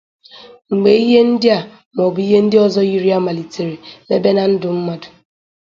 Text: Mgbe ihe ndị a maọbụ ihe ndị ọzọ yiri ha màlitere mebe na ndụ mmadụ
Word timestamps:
Mgbe 0.73 0.89
ihe 1.03 1.19
ndị 1.29 1.47
a 1.57 1.59
maọbụ 1.95 2.19
ihe 2.25 2.37
ndị 2.43 2.57
ọzọ 2.65 2.81
yiri 2.89 3.09
ha 3.13 3.19
màlitere 3.25 3.75
mebe 4.07 4.29
na 4.33 4.43
ndụ 4.53 4.67
mmadụ 4.77 5.07